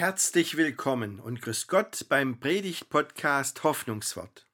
Herzlich 0.00 0.56
willkommen 0.56 1.20
und 1.20 1.42
grüß 1.42 1.66
Gott 1.66 2.06
beim 2.08 2.40
Predigt-Podcast 2.40 3.62
Hoffnungswort. 3.64 4.46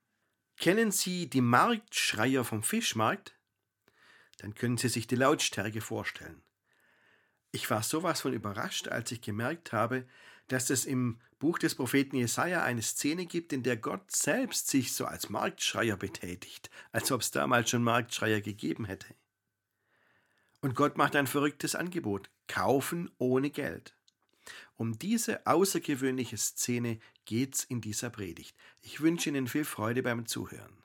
Kennen 0.57 0.91
Sie 0.91 1.31
die 1.31 1.41
Marktschreier 1.41 2.43
vom 2.43 2.65
Fischmarkt? 2.65 3.39
Dann 4.39 4.57
können 4.57 4.77
Sie 4.77 4.89
sich 4.89 5.07
die 5.07 5.15
Lautstärke 5.15 5.81
vorstellen. 5.81 6.43
Ich 7.53 7.71
war 7.71 7.85
sowas 7.85 8.23
von 8.23 8.33
überrascht, 8.33 8.89
als 8.89 9.13
ich 9.13 9.21
gemerkt 9.21 9.73
habe, 9.73 10.09
dass 10.49 10.69
es 10.69 10.85
im 10.85 11.21
Buch 11.39 11.61
des 11.61 11.77
Propheten 11.77 12.17
Jesaja 12.17 12.65
eine 12.65 12.83
Szene 12.83 13.27
gibt, 13.27 13.53
in 13.53 13.63
der 13.63 13.77
Gott 13.77 14.11
selbst 14.11 14.67
sich 14.67 14.95
so 14.95 15.05
als 15.05 15.29
Marktschreier 15.29 15.97
betätigt, 15.97 16.71
als 16.91 17.13
ob 17.13 17.21
es 17.21 17.31
damals 17.31 17.71
schon 17.71 17.85
Marktschreier 17.85 18.41
gegeben 18.41 18.85
hätte. 18.85 19.15
Und 20.61 20.75
Gott 20.75 20.99
macht 20.99 21.15
ein 21.15 21.29
verrücktes 21.29 21.77
Angebot: 21.77 22.31
kaufen 22.49 23.13
ohne 23.19 23.51
Geld. 23.51 23.96
Um 24.77 24.99
diese 24.99 25.47
außergewöhnliche 25.47 26.37
Szene 26.37 26.99
geht's 27.25 27.65
in 27.65 27.81
dieser 27.81 28.11
Predigt. 28.11 28.55
Ich 28.83 29.01
wünsche 29.01 29.29
Ihnen 29.29 29.49
viel 29.49 29.65
Freude 29.65 30.03
beim 30.03 30.27
Zuhören. 30.27 30.77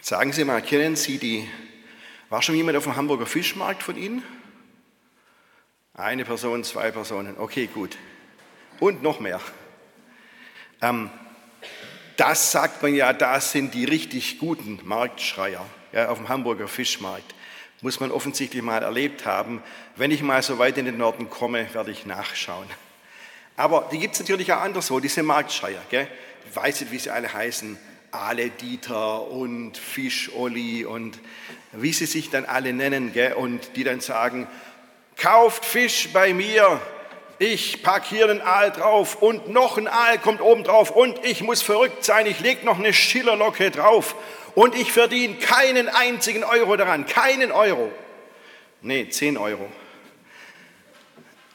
Sagen 0.00 0.32
Sie 0.32 0.44
mal, 0.44 0.60
kennen 0.60 0.96
Sie 0.96 1.16
die, 1.16 1.48
war 2.28 2.42
schon 2.42 2.54
jemand 2.54 2.76
auf 2.76 2.84
dem 2.84 2.96
Hamburger 2.96 3.24
Fischmarkt 3.24 3.82
von 3.82 3.96
Ihnen? 3.96 4.22
Eine 5.94 6.24
Person, 6.24 6.64
zwei 6.64 6.90
Personen, 6.90 7.38
okay, 7.38 7.66
gut. 7.66 7.96
Und 8.80 9.02
noch 9.02 9.20
mehr. 9.20 9.40
Ähm, 10.80 11.08
das 12.16 12.52
sagt 12.52 12.82
man 12.82 12.94
ja, 12.94 13.12
das 13.12 13.52
sind 13.52 13.74
die 13.74 13.84
richtig 13.84 14.38
guten 14.38 14.80
Marktschreier 14.84 15.64
ja, 15.92 16.08
auf 16.08 16.18
dem 16.18 16.28
Hamburger 16.28 16.68
Fischmarkt. 16.68 17.34
Muss 17.80 17.98
man 18.00 18.12
offensichtlich 18.12 18.62
mal 18.62 18.82
erlebt 18.82 19.26
haben. 19.26 19.62
Wenn 19.96 20.10
ich 20.10 20.22
mal 20.22 20.42
so 20.42 20.58
weit 20.58 20.78
in 20.78 20.84
den 20.84 20.98
Norden 20.98 21.28
komme, 21.28 21.72
werde 21.74 21.90
ich 21.90 22.06
nachschauen. 22.06 22.66
Aber 23.56 23.88
die 23.92 23.98
gibt 23.98 24.14
es 24.14 24.20
natürlich 24.20 24.52
auch 24.52 24.60
anderswo, 24.60 25.00
diese 25.00 25.22
Marktschreier. 25.22 25.82
Gell? 25.90 26.08
Ich 26.48 26.56
weiß 26.56 26.80
nicht, 26.82 26.92
wie 26.92 26.98
sie 26.98 27.10
alle 27.10 27.32
heißen. 27.32 27.78
Ale 28.12 28.50
Dieter 28.50 29.28
und 29.28 29.76
Fischolli 29.76 30.84
und 30.84 31.18
wie 31.72 31.92
sie 31.92 32.06
sich 32.06 32.30
dann 32.30 32.44
alle 32.44 32.72
nennen. 32.72 33.12
Gell? 33.12 33.32
Und 33.34 33.76
die 33.76 33.84
dann 33.84 34.00
sagen, 34.00 34.46
kauft 35.16 35.64
Fisch 35.64 36.08
bei 36.12 36.32
mir, 36.32 36.80
ich 37.42 37.82
pack 37.82 38.04
hier 38.04 38.30
einen 38.30 38.40
Aal 38.40 38.70
drauf 38.70 39.20
und 39.20 39.48
noch 39.48 39.76
ein 39.76 39.88
Aal 39.88 40.18
kommt 40.18 40.40
oben 40.40 40.62
drauf 40.62 40.92
und 40.92 41.24
ich 41.24 41.42
muss 41.42 41.60
verrückt 41.60 42.04
sein, 42.04 42.26
ich 42.26 42.38
leg 42.38 42.62
noch 42.62 42.78
eine 42.78 42.92
Schillerlocke 42.92 43.72
drauf 43.72 44.14
und 44.54 44.76
ich 44.76 44.92
verdiene 44.92 45.34
keinen 45.34 45.88
einzigen 45.88 46.44
Euro 46.44 46.76
daran, 46.76 47.04
keinen 47.04 47.50
Euro. 47.50 47.90
Nee, 48.80 49.08
10 49.08 49.36
Euro. 49.38 49.66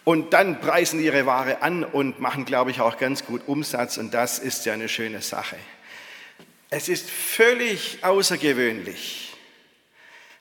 Und 0.03 0.33
dann 0.33 0.59
preisen 0.59 1.01
ihre 1.01 1.25
Ware 1.25 1.61
an 1.61 1.85
und 1.85 2.19
machen, 2.19 2.43
glaube 2.43 2.71
ich, 2.71 2.81
auch 2.81 2.97
ganz 2.97 3.25
gut 3.25 3.43
Umsatz 3.47 3.97
und 3.97 4.13
das 4.13 4.39
ist 4.39 4.65
ja 4.65 4.73
eine 4.73 4.89
schöne 4.89 5.21
Sache. 5.21 5.55
Es 6.69 6.89
ist 6.89 7.09
völlig 7.09 7.99
außergewöhnlich, 8.01 9.33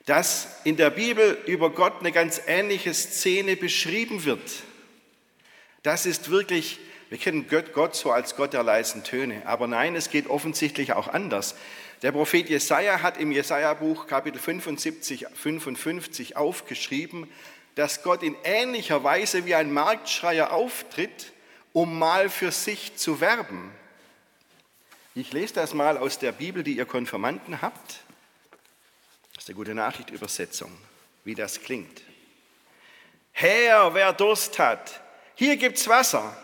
dass 0.06 0.60
in 0.64 0.76
der 0.76 0.90
Bibel 0.90 1.38
über 1.46 1.70
Gott 1.70 2.00
eine 2.00 2.10
ganz 2.10 2.40
ähnliche 2.48 2.92
Szene 2.92 3.54
beschrieben 3.54 4.24
wird. 4.24 4.42
Das 5.86 6.04
ist 6.04 6.30
wirklich, 6.30 6.80
wir 7.10 7.18
kennen 7.18 7.46
Gott 7.48 7.94
so 7.94 8.10
als 8.10 8.34
Gott 8.34 8.52
der 8.52 8.64
leisen 8.64 9.04
Töne, 9.04 9.42
aber 9.46 9.68
nein, 9.68 9.94
es 9.94 10.10
geht 10.10 10.26
offensichtlich 10.26 10.94
auch 10.94 11.06
anders. 11.06 11.54
Der 12.02 12.10
Prophet 12.10 12.48
Jesaja 12.48 13.02
hat 13.02 13.18
im 13.18 13.30
Jesaja-Buch 13.30 14.08
Kapitel 14.08 14.40
75, 14.40 15.28
55 15.32 16.36
aufgeschrieben, 16.36 17.30
dass 17.76 18.02
Gott 18.02 18.24
in 18.24 18.34
ähnlicher 18.42 19.04
Weise 19.04 19.46
wie 19.46 19.54
ein 19.54 19.72
Marktschreier 19.72 20.52
auftritt, 20.52 21.30
um 21.72 21.96
mal 22.00 22.30
für 22.30 22.50
sich 22.50 22.96
zu 22.96 23.20
werben. 23.20 23.70
Ich 25.14 25.32
lese 25.32 25.54
das 25.54 25.72
mal 25.72 25.98
aus 25.98 26.18
der 26.18 26.32
Bibel, 26.32 26.64
die 26.64 26.78
ihr 26.78 26.86
Konfirmanden 26.86 27.62
habt, 27.62 28.00
aus 29.38 29.44
der 29.44 29.54
Gute 29.54 29.76
Nachricht 29.76 30.10
Übersetzung, 30.10 30.72
wie 31.22 31.36
das 31.36 31.60
klingt. 31.60 32.02
Herr, 33.30 33.94
wer 33.94 34.12
Durst 34.12 34.58
hat, 34.58 35.05
hier 35.36 35.58
gibt's 35.58 35.86
Wasser. 35.86 36.34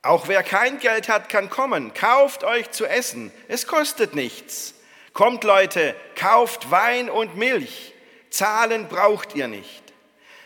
Auch 0.00 0.28
wer 0.28 0.44
kein 0.44 0.78
Geld 0.78 1.08
hat, 1.08 1.28
kann 1.28 1.50
kommen. 1.50 1.92
Kauft 1.92 2.44
euch 2.44 2.70
zu 2.70 2.86
essen. 2.86 3.32
Es 3.48 3.66
kostet 3.66 4.14
nichts. 4.14 4.74
Kommt 5.12 5.42
Leute, 5.42 5.96
kauft 6.14 6.70
Wein 6.70 7.10
und 7.10 7.36
Milch. 7.36 7.94
Zahlen 8.30 8.86
braucht 8.86 9.34
ihr 9.34 9.48
nicht. 9.48 9.82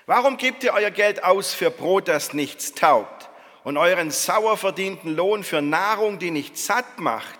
Warum 0.06 0.38
gebt 0.38 0.64
ihr 0.64 0.72
euer 0.72 0.90
Geld 0.90 1.22
aus 1.22 1.52
für 1.52 1.70
Brot, 1.70 2.08
das 2.08 2.32
nichts 2.32 2.72
taugt, 2.72 3.28
und 3.62 3.76
euren 3.76 4.10
sauer 4.10 4.56
verdienten 4.56 5.14
Lohn 5.14 5.44
für 5.44 5.60
Nahrung, 5.60 6.18
die 6.18 6.30
nicht 6.30 6.56
satt 6.56 6.98
macht? 6.98 7.38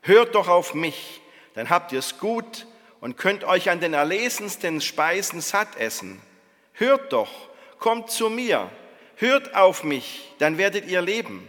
Hört 0.00 0.36
doch 0.36 0.46
auf 0.46 0.74
mich, 0.74 1.20
dann 1.54 1.70
habt 1.70 1.90
ihr's 1.90 2.18
gut 2.18 2.66
und 3.00 3.16
könnt 3.16 3.42
euch 3.42 3.68
an 3.68 3.80
den 3.80 3.94
erlesensten 3.94 4.80
Speisen 4.80 5.40
satt 5.40 5.76
essen. 5.76 6.22
Hört 6.72 7.12
doch, 7.12 7.30
kommt 7.80 8.10
zu 8.10 8.30
mir, 8.30 8.70
Hört 9.20 9.54
auf 9.54 9.84
mich, 9.84 10.32
dann 10.38 10.56
werdet 10.56 10.88
ihr 10.88 11.02
leben. 11.02 11.46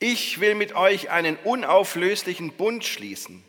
Ich 0.00 0.40
will 0.40 0.56
mit 0.56 0.74
euch 0.74 1.08
einen 1.08 1.36
unauflöslichen 1.36 2.50
Bund 2.50 2.84
schließen. 2.84 3.44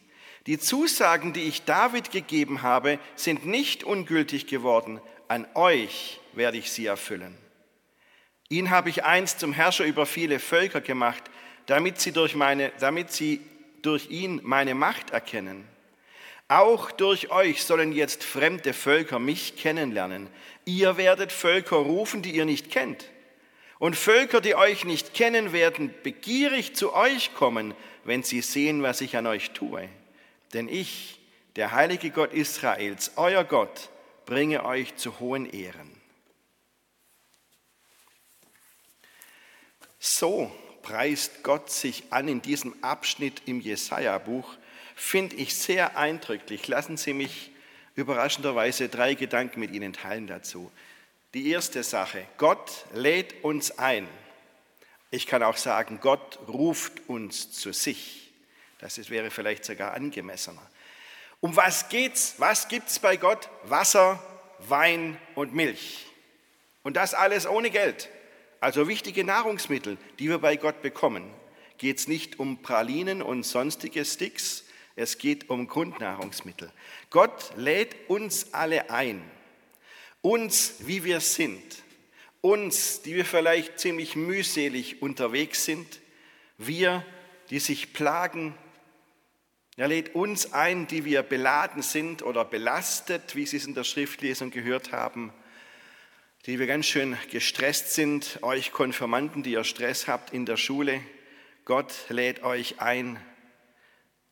Die 0.45 0.59
Zusagen, 0.59 1.33
die 1.33 1.41
ich 1.41 1.65
David 1.65 2.11
gegeben 2.11 2.61
habe, 2.61 2.99
sind 3.15 3.47
nicht 3.47 3.83
ungültig 3.83 4.45
geworden. 4.45 5.01
An 5.27 5.47
euch 5.55 6.19
werde 6.33 6.59
ich 6.59 6.71
sie 6.71 6.85
erfüllen. 6.85 7.35
Ihn 8.47 8.69
habe 8.69 8.91
ich 8.91 9.03
einst 9.03 9.39
zum 9.39 9.53
Herrscher 9.53 9.85
über 9.85 10.05
viele 10.05 10.37
Völker 10.37 10.79
gemacht, 10.79 11.23
damit 11.65 11.99
sie 11.99 12.11
durch, 12.11 12.35
meine, 12.35 12.71
damit 12.79 13.11
sie 13.11 13.41
durch 13.81 14.11
ihn 14.11 14.39
meine 14.43 14.75
Macht 14.75 15.09
erkennen. 15.09 15.67
Auch 16.49 16.91
durch 16.91 17.29
euch 17.29 17.63
sollen 17.63 17.93
jetzt 17.93 18.23
fremde 18.23 18.73
Völker 18.73 19.19
mich 19.19 19.55
kennenlernen. 19.55 20.27
Ihr 20.65 20.97
werdet 20.97 21.31
Völker 21.31 21.75
rufen, 21.75 22.23
die 22.23 22.31
ihr 22.31 22.45
nicht 22.45 22.71
kennt. 22.71 23.05
Und 23.77 23.95
Völker, 23.95 24.41
die 24.41 24.55
euch 24.55 24.83
nicht 24.83 25.13
kennen, 25.13 25.53
werden 25.53 25.93
begierig 26.01 26.75
zu 26.75 26.93
euch 26.93 27.35
kommen, 27.35 27.75
wenn 28.03 28.23
sie 28.23 28.41
sehen, 28.41 28.81
was 28.81 28.99
ich 28.99 29.15
an 29.15 29.27
euch 29.27 29.51
tue. 29.51 29.87
Denn 30.53 30.67
ich, 30.67 31.19
der 31.55 31.71
heilige 31.71 32.09
Gott 32.09 32.33
Israels, 32.33 33.11
euer 33.15 33.43
Gott, 33.43 33.89
bringe 34.25 34.65
euch 34.65 34.95
zu 34.95 35.19
hohen 35.19 35.45
Ehren. 35.45 35.91
So 39.99 40.51
preist 40.81 41.43
Gott 41.43 41.69
sich 41.69 42.05
an 42.09 42.27
in 42.27 42.41
diesem 42.41 42.73
Abschnitt 42.83 43.43
im 43.45 43.61
Jesaja-Buch 43.61 44.57
finde 44.99 45.37
ich 45.37 45.55
sehr 45.55 45.97
eindrücklich. 45.97 46.67
Lassen 46.67 46.97
Sie 46.97 47.13
mich 47.13 47.51
überraschenderweise 47.95 48.89
drei 48.89 49.13
Gedanken 49.13 49.59
mit 49.59 49.71
Ihnen 49.71 49.93
teilen 49.93 50.27
dazu. 50.27 50.71
Die 51.33 51.49
erste 51.49 51.83
Sache, 51.83 52.25
Gott 52.37 52.85
lädt 52.93 53.43
uns 53.43 53.77
ein. 53.77 54.07
Ich 55.11 55.25
kann 55.25 55.41
auch 55.41 55.57
sagen, 55.57 55.99
Gott 56.01 56.39
ruft 56.47 57.07
uns 57.07 57.51
zu 57.51 57.71
sich. 57.71 58.31
Das 58.79 59.09
wäre 59.09 59.31
vielleicht 59.31 59.65
sogar 59.65 59.93
angemessener. 59.93 60.61
Um 61.39 61.55
was 61.55 61.89
geht's? 61.89 62.35
Was 62.37 62.67
gibt's 62.67 62.99
bei 62.99 63.15
Gott? 63.15 63.49
Wasser, 63.63 64.21
Wein 64.59 65.17
und 65.35 65.53
Milch. 65.53 66.05
Und 66.83 66.95
das 66.97 67.13
alles 67.13 67.47
ohne 67.47 67.69
Geld. 67.69 68.09
Also 68.59 68.87
wichtige 68.87 69.23
Nahrungsmittel, 69.23 69.97
die 70.19 70.29
wir 70.29 70.39
bei 70.39 70.57
Gott 70.57 70.81
bekommen. 70.81 71.33
Geht 71.77 71.99
es 71.99 72.07
nicht 72.07 72.39
um 72.39 72.61
Pralinen 72.61 73.21
und 73.21 73.43
sonstige 73.43 74.03
Sticks, 74.03 74.65
es 74.99 75.17
geht 75.17 75.49
um 75.49 75.67
Grundnahrungsmittel. 75.67 76.71
Gott 77.09 77.53
lädt 77.55 78.09
uns 78.09 78.53
alle 78.53 78.89
ein. 78.89 79.21
Uns, 80.21 80.75
wie 80.79 81.03
wir 81.03 81.21
sind. 81.21 81.83
Uns, 82.41 83.01
die 83.01 83.15
wir 83.15 83.25
vielleicht 83.25 83.79
ziemlich 83.79 84.15
mühselig 84.15 85.01
unterwegs 85.01 85.65
sind. 85.65 86.01
Wir, 86.57 87.05
die 87.49 87.59
sich 87.59 87.93
plagen. 87.93 88.53
Er 89.77 89.87
lädt 89.87 90.15
uns 90.15 90.53
ein, 90.53 90.87
die 90.87 91.05
wir 91.05 91.23
beladen 91.23 91.81
sind 91.81 92.21
oder 92.21 92.43
belastet, 92.43 93.35
wie 93.35 93.45
Sie 93.45 93.57
es 93.57 93.65
in 93.65 93.75
der 93.75 93.85
Schriftlesung 93.85 94.51
gehört 94.51 94.91
haben 94.91 95.33
die 96.45 96.57
wir 96.57 96.67
ganz 96.67 96.85
schön 96.85 97.17
gestresst 97.31 97.93
sind, 97.93 98.39
euch 98.43 98.71
Konfirmanden, 98.71 99.43
die 99.43 99.51
ihr 99.51 99.65
Stress 99.65 100.07
habt 100.07 100.33
in 100.33 100.45
der 100.45 100.55
Schule. 100.55 101.01
Gott 101.65 101.93
lädt 102.07 102.43
euch 102.43 102.79
ein, 102.79 103.19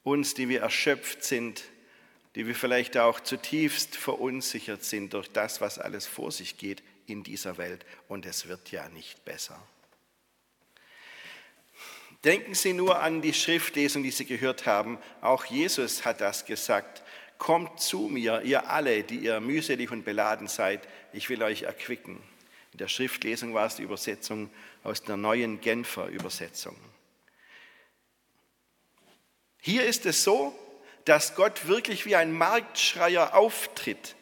uns, 0.07 0.33
die 0.33 0.47
wir 0.47 0.61
erschöpft 0.61 1.23
sind, 1.23 1.63
die 2.35 2.47
wir 2.47 2.55
vielleicht 2.55 2.97
auch 2.97 3.19
zutiefst 3.19 3.95
verunsichert 3.95 4.83
sind 4.83 5.13
durch 5.13 5.29
das, 5.29 5.59
was 5.59 5.79
alles 5.79 6.05
vor 6.05 6.31
sich 6.31 6.57
geht 6.57 6.81
in 7.07 7.23
dieser 7.23 7.57
Welt. 7.57 7.85
Und 8.07 8.25
es 8.25 8.47
wird 8.47 8.71
ja 8.71 8.87
nicht 8.89 9.25
besser. 9.25 9.61
Denken 12.23 12.55
Sie 12.55 12.73
nur 12.73 12.99
an 12.99 13.21
die 13.21 13.33
Schriftlesung, 13.33 14.01
die 14.01 14.11
Sie 14.11 14.25
gehört 14.25 14.65
haben. 14.65 14.97
Auch 15.21 15.45
Jesus 15.45 16.05
hat 16.05 16.21
das 16.21 16.45
gesagt. 16.45 17.03
Kommt 17.37 17.79
zu 17.79 18.07
mir, 18.07 18.41
ihr 18.41 18.69
alle, 18.69 19.03
die 19.03 19.19
ihr 19.19 19.39
mühselig 19.39 19.91
und 19.91 20.05
beladen 20.05 20.47
seid, 20.47 20.87
ich 21.13 21.29
will 21.29 21.43
euch 21.43 21.63
erquicken. 21.63 22.17
In 22.71 22.77
der 22.77 22.87
Schriftlesung 22.87 23.53
war 23.53 23.67
es 23.67 23.75
die 23.75 23.83
Übersetzung 23.83 24.49
aus 24.83 25.03
der 25.03 25.17
neuen 25.17 25.61
Genfer 25.61 26.07
Übersetzung. 26.07 26.75
Hier 29.67 29.83
ist 29.83 30.05
es 30.05 30.23
so, 30.23 30.57
dass 31.03 31.35
Gott 31.35 31.67
wirklich 31.67 32.05
wie 32.05 32.15
ein 32.15 32.31
Marktschreier 32.31 33.35
auftritt. 33.35 34.15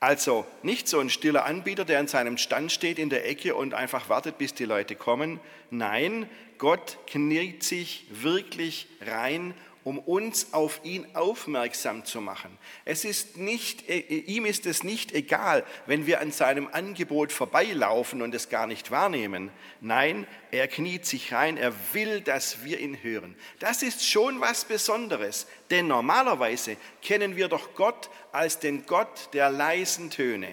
Also 0.00 0.44
nicht 0.64 0.88
so 0.88 0.98
ein 0.98 1.08
stiller 1.08 1.44
Anbieter, 1.44 1.84
der 1.84 2.00
an 2.00 2.08
seinem 2.08 2.36
Stand 2.36 2.72
steht 2.72 2.98
in 2.98 3.08
der 3.08 3.24
Ecke 3.24 3.54
und 3.54 3.74
einfach 3.74 4.08
wartet, 4.08 4.38
bis 4.38 4.54
die 4.54 4.64
Leute 4.64 4.96
kommen. 4.96 5.38
Nein, 5.70 6.28
Gott 6.58 6.98
kniet 7.06 7.62
sich 7.62 8.06
wirklich 8.10 8.88
rein 9.06 9.54
um 9.88 9.98
uns 9.98 10.52
auf 10.52 10.80
ihn 10.84 11.06
aufmerksam 11.14 12.04
zu 12.04 12.20
machen. 12.20 12.58
Es 12.84 13.06
ist 13.06 13.38
nicht, 13.38 13.88
äh, 13.88 14.00
ihm 14.00 14.44
ist 14.44 14.66
es 14.66 14.84
nicht 14.84 15.12
egal, 15.12 15.64
wenn 15.86 16.06
wir 16.06 16.20
an 16.20 16.30
seinem 16.30 16.68
Angebot 16.70 17.32
vorbeilaufen 17.32 18.20
und 18.20 18.34
es 18.34 18.50
gar 18.50 18.66
nicht 18.66 18.90
wahrnehmen. 18.90 19.50
Nein, 19.80 20.26
er 20.50 20.68
kniet 20.68 21.06
sich 21.06 21.32
rein, 21.32 21.56
er 21.56 21.72
will, 21.94 22.20
dass 22.20 22.64
wir 22.64 22.80
ihn 22.80 23.02
hören. 23.02 23.34
Das 23.60 23.82
ist 23.82 24.06
schon 24.06 24.42
was 24.42 24.66
Besonderes, 24.66 25.46
denn 25.70 25.86
normalerweise 25.86 26.76
kennen 27.00 27.36
wir 27.36 27.48
doch 27.48 27.72
Gott 27.74 28.10
als 28.30 28.58
den 28.58 28.84
Gott 28.84 29.30
der 29.32 29.48
leisen 29.48 30.10
Töne, 30.10 30.52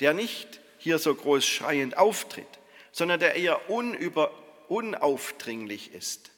der 0.00 0.14
nicht 0.14 0.60
hier 0.78 0.98
so 0.98 1.14
groß 1.14 1.46
schreiend 1.46 1.96
auftritt, 1.96 2.58
sondern 2.90 3.20
der 3.20 3.36
eher 3.36 3.70
unüber, 3.70 4.32
unaufdringlich 4.66 5.94
ist 5.94 6.30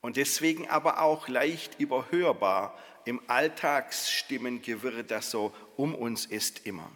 und 0.00 0.16
deswegen 0.16 0.68
aber 0.68 1.00
auch 1.02 1.28
leicht 1.28 1.80
überhörbar 1.80 2.78
im 3.04 3.20
Alltagsstimmengewirr, 3.26 5.02
das 5.02 5.30
so 5.30 5.54
um 5.76 5.94
uns 5.94 6.26
ist 6.26 6.66
immer. 6.66 6.90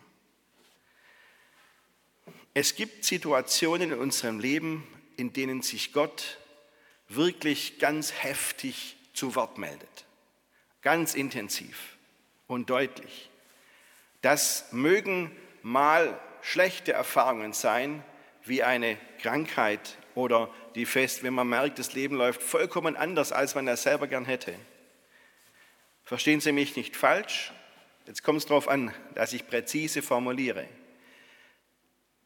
Es 2.54 2.74
gibt 2.74 3.04
Situationen 3.04 3.92
in 3.92 3.98
unserem 3.98 4.38
Leben, 4.38 4.86
in 5.16 5.32
denen 5.32 5.62
sich 5.62 5.92
Gott 5.92 6.38
wirklich 7.08 7.78
ganz 7.78 8.12
heftig 8.12 8.96
zu 9.14 9.34
Wort 9.34 9.58
meldet, 9.58 10.04
ganz 10.82 11.14
intensiv 11.14 11.96
und 12.46 12.70
deutlich. 12.70 13.30
Das 14.20 14.72
mögen 14.72 15.34
mal 15.62 16.18
schlechte 16.42 16.92
Erfahrungen 16.92 17.52
sein, 17.52 18.04
wie 18.44 18.62
eine 18.62 18.98
Krankheit 19.20 19.96
oder 20.14 20.52
die 20.74 20.86
fest, 20.86 21.22
wenn 21.22 21.34
man 21.34 21.48
merkt, 21.48 21.78
das 21.78 21.94
Leben 21.94 22.16
läuft 22.16 22.42
vollkommen 22.42 22.96
anders, 22.96 23.32
als 23.32 23.54
man 23.54 23.68
es 23.68 23.82
selber 23.82 24.06
gern 24.06 24.24
hätte. 24.24 24.54
Verstehen 26.04 26.40
Sie 26.40 26.52
mich 26.52 26.76
nicht 26.76 26.96
falsch? 26.96 27.52
Jetzt 28.06 28.22
kommt 28.22 28.38
es 28.38 28.46
darauf 28.46 28.68
an, 28.68 28.92
dass 29.14 29.32
ich 29.32 29.46
präzise 29.46 30.02
formuliere. 30.02 30.66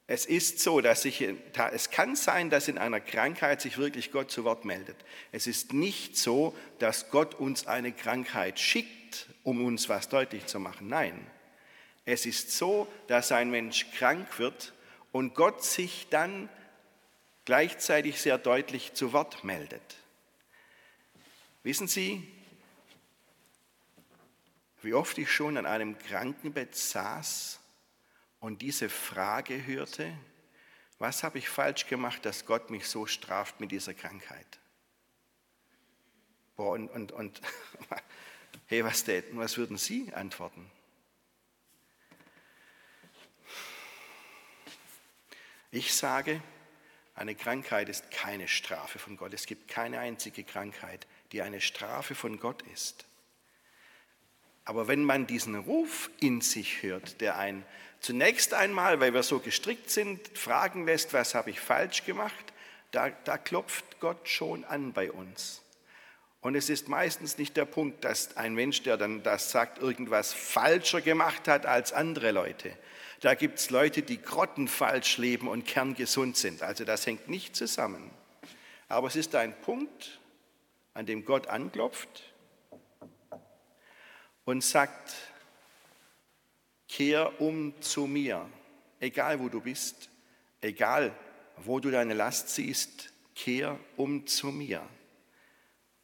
Es 0.08 0.24
ist 0.24 0.60
so, 0.60 0.80
dass 0.80 1.02
sich, 1.02 1.26
es 1.72 1.90
kann 1.90 2.14
sein, 2.14 2.48
dass 2.48 2.68
in 2.68 2.78
einer 2.78 3.00
Krankheit 3.00 3.60
sich 3.60 3.76
wirklich 3.76 4.12
Gott 4.12 4.30
zu 4.30 4.44
Wort 4.44 4.64
meldet. 4.64 4.96
Es 5.32 5.48
ist 5.48 5.72
nicht 5.72 6.16
so, 6.16 6.56
dass 6.78 7.10
Gott 7.10 7.34
uns 7.34 7.66
eine 7.66 7.92
Krankheit 7.92 8.60
schickt, 8.60 9.28
um 9.42 9.64
uns 9.64 9.88
was 9.88 10.08
deutlich 10.08 10.46
zu 10.46 10.60
machen. 10.60 10.88
Nein. 10.88 11.26
Es 12.04 12.24
ist 12.24 12.52
so, 12.52 12.86
dass 13.08 13.32
ein 13.32 13.50
Mensch 13.50 13.90
krank 13.98 14.38
wird 14.38 14.72
und 15.10 15.34
Gott 15.34 15.64
sich 15.64 16.06
dann 16.08 16.48
gleichzeitig 17.46 18.20
sehr 18.20 18.37
deutlich 18.37 18.93
zu 18.93 19.14
Wort 19.14 19.44
meldet. 19.44 19.96
Wissen 21.62 21.88
Sie, 21.88 22.28
wie 24.82 24.93
oft 24.93 25.16
ich 25.16 25.32
schon 25.32 25.56
an 25.56 25.64
einem 25.64 25.96
Krankenbett 25.96 26.76
saß 26.76 27.58
und 28.40 28.60
diese 28.62 28.88
Frage 28.88 29.64
hörte, 29.64 30.12
was 30.98 31.22
habe 31.22 31.38
ich 31.38 31.48
falsch 31.48 31.87
gemacht, 31.87 32.25
dass 32.25 32.46
Gott 32.46 32.70
mich 32.70 32.87
so 32.88 33.06
straft 33.06 33.60
mit 33.60 33.70
dieser 33.70 33.94
Krankheit? 33.94 34.46
Boah, 36.56 36.72
und, 36.72 36.88
und, 36.88 37.12
und 37.12 37.40
hey, 38.66 38.84
was, 38.84 39.04
täten, 39.04 39.38
was 39.38 39.56
würden 39.56 39.76
Sie 39.76 40.12
antworten? 40.14 40.70
Ich 45.70 45.94
sage, 45.94 46.40
eine 47.16 47.34
Krankheit 47.34 47.88
ist 47.88 48.10
keine 48.10 48.46
Strafe 48.46 48.98
von 48.98 49.16
Gott. 49.16 49.32
Es 49.32 49.46
gibt 49.46 49.68
keine 49.68 49.98
einzige 49.98 50.44
Krankheit, 50.44 51.06
die 51.32 51.40
eine 51.40 51.62
Strafe 51.62 52.14
von 52.14 52.38
Gott 52.38 52.62
ist. 52.74 53.06
Aber 54.66 54.86
wenn 54.86 55.02
man 55.02 55.26
diesen 55.26 55.54
Ruf 55.54 56.10
in 56.20 56.42
sich 56.42 56.82
hört, 56.82 57.20
der 57.22 57.38
einen 57.38 57.64
zunächst 58.00 58.52
einmal, 58.52 59.00
weil 59.00 59.14
wir 59.14 59.22
so 59.22 59.38
gestrickt 59.38 59.90
sind, 59.90 60.36
fragen 60.36 60.84
lässt, 60.84 61.14
was 61.14 61.34
habe 61.34 61.50
ich 61.50 61.58
falsch 61.58 62.04
gemacht, 62.04 62.52
da, 62.90 63.08
da 63.08 63.38
klopft 63.38 63.98
Gott 64.00 64.28
schon 64.28 64.64
an 64.64 64.92
bei 64.92 65.10
uns. 65.10 65.62
Und 66.46 66.54
es 66.54 66.70
ist 66.70 66.88
meistens 66.88 67.38
nicht 67.38 67.56
der 67.56 67.64
Punkt, 67.64 68.04
dass 68.04 68.37
ein 68.37 68.54
Mensch, 68.54 68.84
der 68.84 68.96
dann 68.96 69.25
das 69.25 69.50
sagt, 69.50 69.78
irgendwas 69.78 70.32
falscher 70.32 71.00
gemacht 71.00 71.48
hat 71.48 71.66
als 71.66 71.93
andere 71.93 72.31
Leute, 72.31 72.78
da 73.19 73.34
gibt 73.34 73.58
es 73.58 73.70
Leute, 73.70 74.02
die 74.02 74.22
grottenfalsch 74.22 75.19
leben 75.19 75.48
und 75.48 75.66
kerngesund 75.66 76.37
sind. 76.37 76.62
Also 76.62 76.84
das 76.84 77.04
hängt 77.04 77.28
nicht 77.28 77.56
zusammen. 77.56 78.12
Aber 78.87 79.08
es 79.08 79.16
ist 79.16 79.34
ein 79.34 79.60
Punkt, 79.60 80.20
an 80.94 81.04
dem 81.04 81.25
Gott 81.25 81.48
anklopft 81.48 82.32
und 84.44 84.62
sagt, 84.62 85.16
kehr 86.88 87.40
um 87.40 87.75
zu 87.82 88.06
mir, 88.06 88.49
egal 89.00 89.40
wo 89.40 89.49
du 89.49 89.60
bist, 89.60 90.10
egal 90.60 91.12
wo 91.56 91.81
du 91.81 91.90
deine 91.90 92.14
Last 92.14 92.50
siehst, 92.50 93.12
kehr 93.34 93.81
um 93.96 94.28
zu 94.28 94.52
mir. 94.52 94.88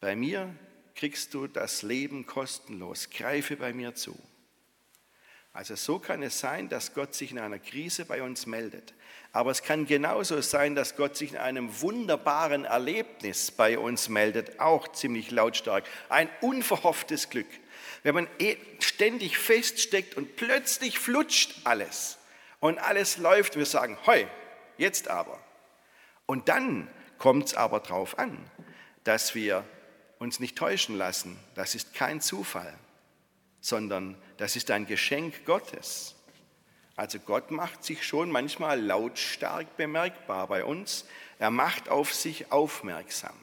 Bei 0.03 0.17
mir 0.17 0.53
kriegst 0.95 1.33
du 1.33 1.47
das 1.47 1.81
Leben 1.81 2.25
kostenlos, 2.25 3.09
greife 3.09 3.55
bei 3.55 3.71
mir 3.71 3.95
zu. 3.95 4.13
Also 5.53 5.77
so 5.77 5.97
kann 5.97 6.21
es 6.21 6.41
sein, 6.41 6.67
dass 6.67 6.93
Gott 6.93 7.15
sich 7.15 7.31
in 7.31 7.39
einer 7.39 7.57
Krise 7.57 8.03
bei 8.03 8.21
uns 8.21 8.45
meldet. 8.45 8.93
Aber 9.31 9.49
es 9.49 9.63
kann 9.63 9.85
genauso 9.85 10.41
sein, 10.41 10.75
dass 10.75 10.97
Gott 10.97 11.15
sich 11.15 11.31
in 11.31 11.37
einem 11.37 11.79
wunderbaren 11.79 12.65
Erlebnis 12.65 13.51
bei 13.51 13.79
uns 13.79 14.09
meldet, 14.09 14.59
auch 14.59 14.89
ziemlich 14.89 15.31
lautstark. 15.31 15.85
Ein 16.09 16.29
unverhofftes 16.41 17.29
Glück. 17.29 17.47
Wenn 18.03 18.15
man 18.15 18.27
eh 18.39 18.57
ständig 18.81 19.37
feststeckt 19.37 20.17
und 20.17 20.35
plötzlich 20.35 20.99
flutscht 20.99 21.61
alles 21.63 22.17
und 22.59 22.77
alles 22.77 23.19
läuft, 23.19 23.55
wir 23.55 23.65
sagen, 23.65 23.97
hoi, 24.05 24.27
jetzt 24.77 25.07
aber. 25.07 25.41
Und 26.25 26.49
dann 26.49 26.89
kommt 27.17 27.45
es 27.45 27.53
aber 27.53 27.79
darauf 27.79 28.19
an, 28.19 28.37
dass 29.05 29.33
wir 29.33 29.63
uns 30.23 30.39
nicht 30.39 30.57
täuschen 30.57 30.97
lassen. 30.97 31.37
Das 31.53 31.75
ist 31.75 31.93
kein 31.93 32.21
Zufall 32.21 32.73
sondern 33.63 34.17
das 34.37 34.57
ist 34.57 34.69
ein 34.71 34.85
Geschenk 34.85 35.45
Gottes. 35.45 36.15
Also 36.97 37.17
Gott 37.17 37.49
macht 37.49 37.83
sich 37.83 38.05
schon 38.05 38.29
manchmal 38.29 38.79
lautstark 38.79 39.77
bemerkbar 39.77 40.47
bei 40.47 40.65
uns. 40.65 41.05
Er 41.39 41.49
macht 41.49 41.87
auf 41.87 42.13
sich 42.13 42.51
aufmerksam. 42.51 43.35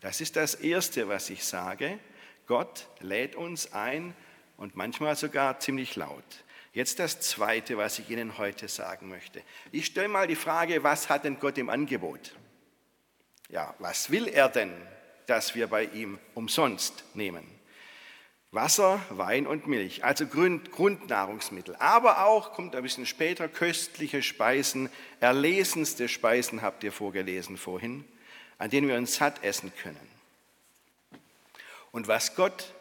Das 0.00 0.20
ist 0.20 0.36
das 0.36 0.54
Erste, 0.54 1.08
was 1.08 1.30
ich 1.30 1.42
sage. 1.42 1.98
Gott 2.46 2.86
lädt 3.00 3.34
uns 3.34 3.72
ein 3.72 4.14
und 4.58 4.76
manchmal 4.76 5.16
sogar 5.16 5.58
ziemlich 5.58 5.96
laut. 5.96 6.44
Jetzt 6.74 6.98
das 6.98 7.20
Zweite, 7.20 7.78
was 7.78 7.98
ich 7.98 8.10
Ihnen 8.10 8.36
heute 8.36 8.68
sagen 8.68 9.08
möchte. 9.08 9.42
Ich 9.72 9.86
stelle 9.86 10.08
mal 10.08 10.26
die 10.26 10.36
Frage, 10.36 10.84
was 10.84 11.08
hat 11.08 11.24
denn 11.24 11.40
Gott 11.40 11.56
im 11.56 11.70
Angebot? 11.70 12.36
Ja, 13.48 13.74
was 13.78 14.10
will 14.10 14.28
er 14.28 14.50
denn, 14.50 14.70
dass 15.26 15.54
wir 15.54 15.66
bei 15.66 15.84
ihm 15.84 16.18
umsonst 16.34 17.04
nehmen? 17.14 17.44
Wasser, 18.52 19.00
Wein 19.10 19.46
und 19.46 19.66
Milch, 19.66 20.04
also 20.04 20.26
Grund, 20.26 20.72
Grundnahrungsmittel. 20.72 21.76
Aber 21.76 22.24
auch, 22.24 22.52
kommt 22.52 22.74
ein 22.74 22.82
bisschen 22.82 23.06
später, 23.06 23.48
köstliche 23.48 24.22
Speisen, 24.22 24.88
erlesenste 25.20 26.08
Speisen 26.08 26.62
habt 26.62 26.82
ihr 26.84 26.92
vorgelesen 26.92 27.56
vorhin, 27.56 28.04
an 28.58 28.70
denen 28.70 28.88
wir 28.88 28.96
uns 28.96 29.16
satt 29.16 29.44
essen 29.44 29.72
können. 29.82 30.08
Und 31.92 32.08
was 32.08 32.34
Gott 32.34 32.72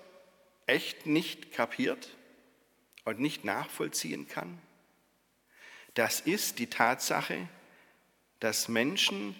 echt 0.65 1.05
nicht 1.05 1.51
kapiert 1.51 2.09
und 3.03 3.19
nicht 3.19 3.43
nachvollziehen 3.43 4.27
kann, 4.27 4.59
das 5.93 6.19
ist 6.19 6.59
die 6.59 6.67
Tatsache, 6.67 7.47
dass 8.39 8.67
Menschen 8.67 9.35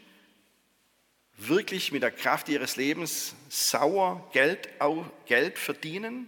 wirklich 1.37 1.91
mit 1.91 2.03
der 2.03 2.11
Kraft 2.11 2.49
ihres 2.49 2.75
Lebens 2.75 3.35
sauer 3.49 4.29
Geld, 4.31 4.69
Geld 5.25 5.57
verdienen 5.59 6.27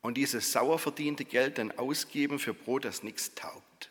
und 0.00 0.14
dieses 0.14 0.52
sauer 0.52 0.78
verdiente 0.78 1.24
Geld 1.24 1.58
dann 1.58 1.76
ausgeben 1.78 2.38
für 2.38 2.54
Brot, 2.54 2.84
das 2.84 3.02
nichts 3.02 3.34
taugt 3.34 3.90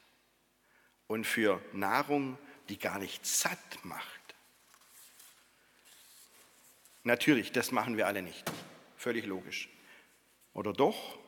und 1.08 1.26
für 1.26 1.62
Nahrung, 1.74 2.38
die 2.70 2.80
gar 2.80 3.00
nicht 3.00 3.26
satt 3.26 3.84
macht. 3.84 4.06
Natürlich, 7.04 7.52
das 7.52 7.72
machen 7.72 7.98
wir 7.98 8.08
alle 8.08 8.24
nicht. 8.24 8.44
Völlig 8.98 9.26
logisch. 9.26 9.70
Oder 10.54 10.74
doch? 10.74 11.20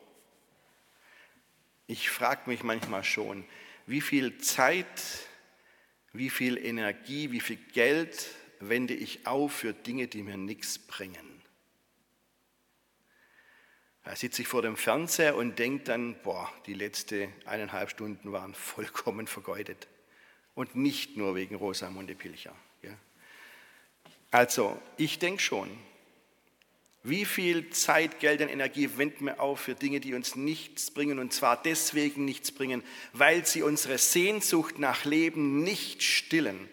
Ich 1.86 2.10
frage 2.10 2.50
mich 2.50 2.64
manchmal 2.64 3.04
schon, 3.04 3.44
wie 3.86 4.00
viel 4.00 4.38
Zeit, 4.38 4.86
wie 6.12 6.30
viel 6.30 6.58
Energie, 6.58 7.30
wie 7.30 7.40
viel 7.40 7.56
Geld 7.72 8.26
wende 8.60 8.94
ich 8.94 9.26
auf 9.26 9.52
für 9.52 9.72
Dinge, 9.72 10.08
die 10.08 10.22
mir 10.22 10.36
nichts 10.36 10.78
bringen. 10.78 11.38
Da 14.04 14.16
sitze 14.16 14.40
ich 14.42 14.48
vor 14.48 14.62
dem 14.62 14.76
Fernseher 14.76 15.36
und 15.36 15.58
denke 15.58 15.84
dann, 15.84 16.16
boah, 16.22 16.50
die 16.66 16.72
letzten 16.72 17.32
eineinhalb 17.44 17.90
Stunden 17.90 18.32
waren 18.32 18.54
vollkommen 18.54 19.26
vergeudet. 19.26 19.86
Und 20.54 20.74
nicht 20.74 21.16
nur 21.16 21.34
wegen 21.34 21.56
Rosamunde 21.56 22.14
Pilcher. 22.14 22.54
Ja. 22.82 22.96
Also, 24.30 24.80
ich 24.96 25.18
denke 25.18 25.42
schon, 25.42 25.68
wie 27.02 27.24
viel 27.24 27.70
Zeit, 27.70 28.18
Geld 28.18 28.40
und 28.40 28.48
Energie 28.48 28.90
wenden 28.96 29.26
wir 29.26 29.40
auf 29.40 29.60
für 29.60 29.74
Dinge, 29.74 30.00
die 30.00 30.14
uns 30.14 30.36
nichts 30.36 30.90
bringen 30.90 31.18
und 31.18 31.32
zwar 31.32 31.62
deswegen 31.62 32.24
nichts 32.24 32.50
bringen, 32.50 32.82
weil 33.12 33.46
sie 33.46 33.62
unsere 33.62 33.98
Sehnsucht 33.98 34.78
nach 34.78 35.04
Leben 35.04 35.62
nicht 35.62 36.02
stillen. 36.02 36.68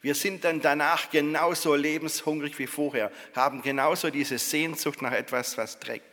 Wir 0.00 0.14
sind 0.14 0.44
dann 0.44 0.60
danach 0.60 1.10
genauso 1.10 1.74
lebenshungrig 1.74 2.58
wie 2.58 2.68
vorher, 2.68 3.10
haben 3.34 3.62
genauso 3.62 4.10
diese 4.10 4.38
Sehnsucht 4.38 5.02
nach 5.02 5.12
etwas, 5.12 5.58
was 5.58 5.80
trägt. 5.80 6.04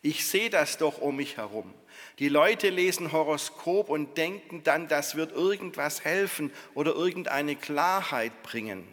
Ich 0.00 0.26
sehe 0.26 0.48
das 0.48 0.78
doch 0.78 0.98
um 0.98 1.16
mich 1.16 1.36
herum. 1.36 1.74
Die 2.18 2.28
Leute 2.28 2.70
lesen 2.70 3.12
Horoskop 3.12 3.90
und 3.90 4.16
denken 4.16 4.62
dann, 4.62 4.88
das 4.88 5.16
wird 5.16 5.32
irgendwas 5.32 6.04
helfen 6.04 6.52
oder 6.74 6.94
irgendeine 6.94 7.56
Klarheit 7.56 8.42
bringen. 8.42 8.86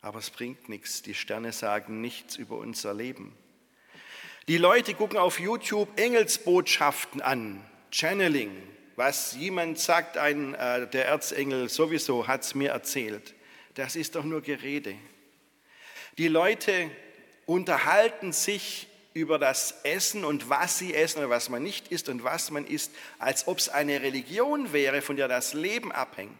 Aber 0.00 0.18
es 0.18 0.30
bringt 0.30 0.68
nichts. 0.68 1.02
Die 1.02 1.14
Sterne 1.14 1.52
sagen 1.52 2.00
nichts 2.00 2.36
über 2.36 2.58
unser 2.58 2.92
Leben. 2.92 3.36
Die 4.46 4.58
Leute 4.58 4.92
gucken 4.92 5.18
auf 5.18 5.40
YouTube 5.40 5.88
Engelsbotschaften 5.98 7.22
an, 7.22 7.64
Channeling, 7.90 8.52
was 8.96 9.34
jemand 9.34 9.78
sagt, 9.78 10.18
ein, 10.18 10.54
äh, 10.54 10.88
der 10.88 11.06
Erzengel 11.06 11.68
sowieso 11.68 12.26
hat 12.26 12.42
es 12.42 12.54
mir 12.54 12.70
erzählt. 12.70 13.34
Das 13.74 13.96
ist 13.96 14.14
doch 14.14 14.24
nur 14.24 14.40
Gerede. 14.40 14.94
Die 16.18 16.28
Leute 16.28 16.90
unterhalten 17.46 18.32
sich 18.32 18.86
über 19.14 19.38
das 19.38 19.80
Essen 19.84 20.24
und 20.24 20.48
was 20.48 20.78
sie 20.78 20.94
essen 20.94 21.18
oder 21.18 21.30
was 21.30 21.48
man 21.48 21.62
nicht 21.62 21.88
isst 21.88 22.08
und 22.08 22.24
was 22.24 22.50
man 22.50 22.66
isst, 22.66 22.92
als 23.18 23.46
ob 23.46 23.58
es 23.58 23.68
eine 23.68 24.02
Religion 24.02 24.72
wäre, 24.72 25.02
von 25.02 25.16
der 25.16 25.28
das 25.28 25.54
Leben 25.54 25.92
abhängt. 25.92 26.38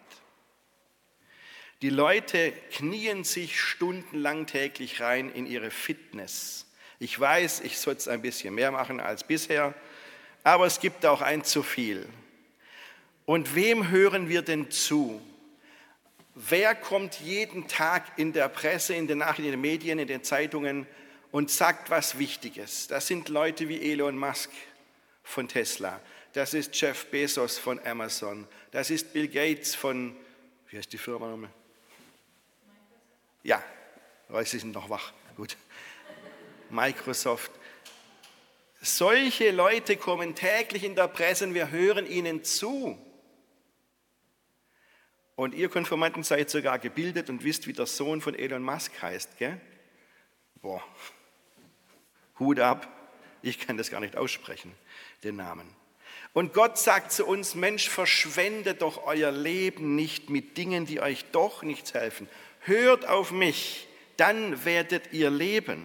Die 1.82 1.90
Leute 1.90 2.52
knien 2.73 3.25
sich 3.25 3.61
stundenlang 3.61 4.46
täglich 4.46 5.00
rein 5.00 5.30
in 5.30 5.46
ihre 5.46 5.70
Fitness. 5.70 6.66
Ich 6.99 7.18
weiß, 7.18 7.61
ich 7.61 7.78
sollte 7.78 8.00
es 8.00 8.08
ein 8.08 8.23
bisschen 8.23 8.54
mehr 8.54 8.70
machen 8.70 9.00
als 9.00 9.25
bisher, 9.25 9.75
aber 10.42 10.66
es 10.66 10.80
gibt 10.80 11.04
auch 11.04 11.20
ein 11.20 11.44
zu 11.44 11.62
viel. 11.62 12.08
Und 13.26 13.54
wem 13.54 13.90
hören 13.90 14.28
wir 14.28 14.42
denn 14.42 14.70
zu? 14.70 15.20
Wer 16.34 16.74
kommt 16.74 17.20
jeden 17.20 17.68
Tag 17.68 18.18
in 18.18 18.32
der 18.32 18.48
Presse, 18.48 18.94
in 18.94 19.06
den 19.06 19.18
Nachrichten, 19.18 19.44
in 19.44 19.50
den 19.52 19.60
Medien, 19.60 19.98
in 19.98 20.08
den 20.08 20.24
Zeitungen 20.24 20.86
und 21.30 21.50
sagt 21.50 21.90
was 21.90 22.18
Wichtiges? 22.18 22.88
Das 22.88 23.06
sind 23.06 23.28
Leute 23.28 23.68
wie 23.68 23.92
Elon 23.92 24.18
Musk 24.18 24.50
von 25.22 25.48
Tesla. 25.48 26.00
Das 26.32 26.52
ist 26.52 26.78
Jeff 26.78 27.06
Bezos 27.06 27.58
von 27.58 27.78
Amazon. 27.86 28.48
Das 28.72 28.90
ist 28.90 29.12
Bill 29.12 29.28
Gates 29.28 29.74
von, 29.74 30.16
wie 30.68 30.78
heißt 30.78 30.92
die 30.92 30.98
Firma 30.98 31.28
nochmal? 31.28 31.50
Ja, 33.44 33.62
Sie 34.42 34.58
sind 34.58 34.72
noch 34.72 34.90
wach. 34.90 35.12
Gut. 35.36 35.56
Microsoft. 36.70 37.52
Solche 38.80 39.50
Leute 39.50 39.96
kommen 39.96 40.34
täglich 40.34 40.82
in 40.82 40.94
der 40.94 41.08
Presse 41.08 41.44
und 41.44 41.54
wir 41.54 41.70
hören 41.70 42.06
ihnen 42.06 42.42
zu. 42.42 42.98
Und 45.36 45.54
ihr 45.54 45.68
Konformanten 45.68 46.22
seid 46.22 46.48
sogar 46.50 46.78
gebildet 46.78 47.28
und 47.28 47.42
wisst, 47.42 47.66
wie 47.66 47.72
der 47.72 47.86
Sohn 47.86 48.20
von 48.20 48.34
Elon 48.34 48.62
Musk 48.62 49.02
heißt. 49.02 49.36
Gell? 49.38 49.60
Boah, 50.62 50.82
Hut 52.38 52.60
ab. 52.60 52.88
Ich 53.42 53.58
kann 53.58 53.76
das 53.76 53.90
gar 53.90 54.00
nicht 54.00 54.16
aussprechen, 54.16 54.72
den 55.22 55.36
Namen. 55.36 55.68
Und 56.32 56.54
Gott 56.54 56.78
sagt 56.78 57.12
zu 57.12 57.26
uns, 57.26 57.54
Mensch, 57.54 57.88
verschwendet 57.88 58.82
doch 58.82 59.04
euer 59.04 59.30
Leben 59.30 59.94
nicht 59.94 60.30
mit 60.30 60.56
Dingen, 60.56 60.86
die 60.86 61.00
euch 61.00 61.24
doch 61.32 61.62
nichts 61.62 61.94
helfen 61.94 62.28
hört 62.66 63.06
auf 63.06 63.30
mich, 63.30 63.86
dann 64.16 64.64
werdet 64.64 65.12
ihr 65.12 65.30
leben. 65.30 65.84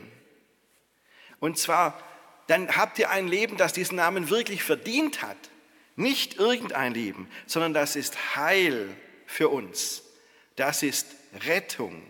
Und 1.39 1.57
zwar, 1.57 2.01
dann 2.47 2.75
habt 2.75 2.99
ihr 2.99 3.09
ein 3.09 3.27
Leben, 3.27 3.57
das 3.57 3.73
diesen 3.73 3.97
Namen 3.97 4.29
wirklich 4.29 4.63
verdient 4.63 5.21
hat. 5.21 5.37
Nicht 5.95 6.35
irgendein 6.35 6.93
Leben, 6.93 7.29
sondern 7.45 7.73
das 7.73 7.95
ist 7.95 8.35
Heil 8.35 8.95
für 9.29 9.49
uns. 9.49 10.01
Das 10.55 10.81
ist 10.81 11.05
Rettung. 11.45 12.01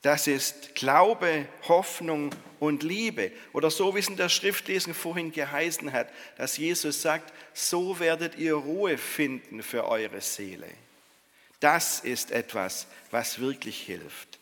Das 0.00 0.26
ist 0.26 0.74
Glaube, 0.74 1.46
Hoffnung 1.68 2.34
und 2.60 2.82
Liebe. 2.82 3.30
Oder 3.52 3.70
so 3.70 3.94
wie 3.94 3.98
es 3.98 4.08
in 4.08 4.16
der 4.16 4.30
Schriftlesung 4.30 4.94
vorhin 4.94 5.32
geheißen 5.32 5.92
hat, 5.92 6.08
dass 6.36 6.56
Jesus 6.56 7.02
sagt, 7.02 7.32
so 7.52 8.00
werdet 8.00 8.36
ihr 8.36 8.54
Ruhe 8.54 8.96
finden 8.96 9.62
für 9.62 9.86
eure 9.86 10.20
Seele. 10.22 10.68
Das 11.60 12.00
ist 12.00 12.30
etwas, 12.30 12.86
was 13.10 13.38
wirklich 13.38 13.80
hilft. 13.80 14.38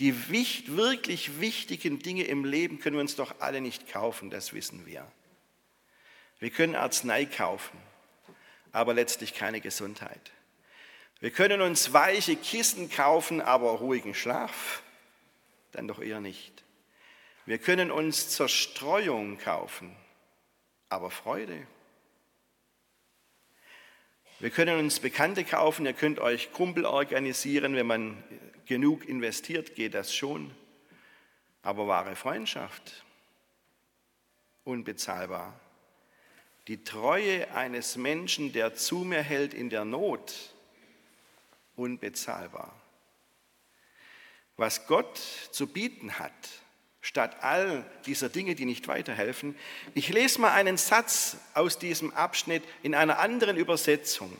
Die 0.00 0.30
wirklich 0.30 1.40
wichtigen 1.40 2.00
Dinge 2.00 2.24
im 2.24 2.44
Leben 2.44 2.80
können 2.80 2.96
wir 2.96 3.00
uns 3.00 3.14
doch 3.14 3.36
alle 3.38 3.60
nicht 3.60 3.88
kaufen, 3.88 4.30
das 4.30 4.52
wissen 4.52 4.84
wir. 4.84 5.10
Wir 6.40 6.50
können 6.50 6.74
Arznei 6.74 7.24
kaufen, 7.24 7.78
aber 8.72 8.94
letztlich 8.94 9.34
keine 9.34 9.60
Gesundheit. 9.60 10.32
Wir 11.24 11.30
können 11.30 11.62
uns 11.62 11.94
weiche 11.94 12.36
Kissen 12.36 12.90
kaufen, 12.90 13.40
aber 13.40 13.70
ruhigen 13.70 14.12
Schlaf, 14.12 14.82
dann 15.72 15.88
doch 15.88 16.02
eher 16.02 16.20
nicht. 16.20 16.62
Wir 17.46 17.56
können 17.56 17.90
uns 17.90 18.28
Zerstreuung 18.28 19.38
kaufen, 19.38 19.96
aber 20.90 21.10
Freude 21.10 21.66
wir 24.44 24.50
können 24.50 24.78
uns 24.78 25.00
Bekannte 25.00 25.42
kaufen, 25.42 25.86
ihr 25.86 25.94
könnt 25.94 26.18
euch 26.18 26.52
Kumpel 26.52 26.84
organisieren, 26.84 27.76
wenn 27.76 27.86
man 27.86 28.22
genug 28.66 29.08
investiert, 29.08 29.74
geht 29.74 29.94
das 29.94 30.14
schon. 30.14 30.50
Aber 31.62 31.88
wahre 31.88 32.14
Freundschaft, 32.14 33.04
unbezahlbar. 34.64 35.58
Die 36.68 36.84
Treue 36.84 37.50
eines 37.54 37.96
Menschen, 37.96 38.52
der 38.52 38.74
zu 38.74 38.98
mir 38.98 39.22
hält 39.22 39.54
in 39.54 39.70
der 39.70 39.86
Not, 39.86 40.53
unbezahlbar. 41.76 42.74
Was 44.56 44.86
Gott 44.86 45.18
zu 45.50 45.66
bieten 45.66 46.18
hat, 46.18 46.32
statt 47.04 47.36
all 47.42 47.84
dieser 48.06 48.30
Dinge, 48.30 48.54
die 48.54 48.64
nicht 48.64 48.88
weiterhelfen. 48.88 49.54
Ich 49.92 50.08
lese 50.08 50.40
mal 50.40 50.52
einen 50.52 50.78
Satz 50.78 51.36
aus 51.52 51.78
diesem 51.78 52.12
Abschnitt 52.14 52.62
in 52.82 52.94
einer 52.94 53.18
anderen 53.18 53.58
Übersetzung. 53.58 54.34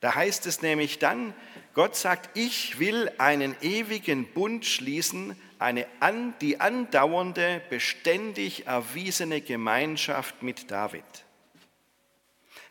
Da 0.00 0.14
heißt 0.14 0.46
es 0.46 0.62
nämlich 0.62 0.98
dann, 0.98 1.34
Gott 1.74 1.94
sagt, 1.94 2.36
ich 2.36 2.78
will 2.78 3.10
einen 3.18 3.54
ewigen 3.60 4.26
Bund 4.26 4.64
schließen, 4.64 5.36
eine 5.58 5.86
an, 6.00 6.34
die 6.40 6.60
andauernde, 6.60 7.62
beständig 7.68 8.66
erwiesene 8.66 9.42
Gemeinschaft 9.42 10.42
mit 10.42 10.70
David. 10.70 11.04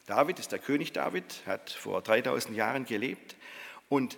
David 0.07 0.39
ist 0.39 0.51
der 0.51 0.59
König 0.59 0.93
David, 0.93 1.43
hat 1.45 1.69
vor 1.69 2.01
3000 2.01 2.57
Jahren 2.57 2.85
gelebt 2.85 3.35
und 3.91 4.17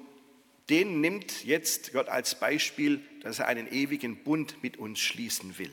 den 0.69 1.01
nimmt 1.01 1.45
jetzt 1.45 1.93
Gott 1.93 2.07
als 2.07 2.39
Beispiel, 2.39 3.01
dass 3.23 3.39
er 3.39 3.47
einen 3.47 3.67
ewigen 3.73 4.23
Bund 4.23 4.61
mit 4.61 4.77
uns 4.77 4.99
schließen 4.99 5.57
will. 5.57 5.71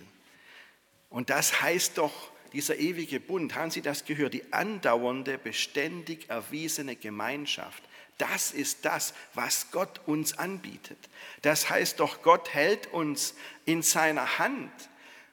Und 1.10 1.28
das 1.28 1.60
heißt 1.60 1.98
doch, 1.98 2.32
dieser 2.54 2.78
ewige 2.78 3.20
Bund, 3.20 3.54
haben 3.54 3.70
Sie 3.70 3.82
das 3.82 4.06
gehört, 4.06 4.32
die 4.32 4.54
andauernde, 4.54 5.36
beständig 5.36 6.30
erwiesene 6.30 6.96
Gemeinschaft, 6.96 7.82
das 8.16 8.52
ist 8.52 8.86
das, 8.86 9.12
was 9.34 9.70
Gott 9.70 10.00
uns 10.06 10.38
anbietet. 10.38 10.98
Das 11.42 11.68
heißt 11.68 12.00
doch, 12.00 12.22
Gott 12.22 12.54
hält 12.54 12.86
uns 12.86 13.34
in 13.66 13.82
seiner 13.82 14.38
Hand. 14.38 14.72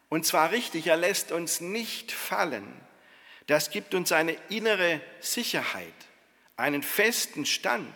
Und 0.10 0.26
zwar 0.26 0.52
richtig, 0.52 0.88
er 0.88 0.98
lässt 0.98 1.32
uns 1.32 1.62
nicht 1.62 2.12
fallen. 2.12 2.68
Das 3.46 3.72
gibt 3.72 3.94
uns 3.94 4.12
eine 4.12 4.34
innere 4.50 5.00
Sicherheit, 5.22 5.94
einen 6.58 6.84
festen 6.84 7.46
Stand. 7.46 7.96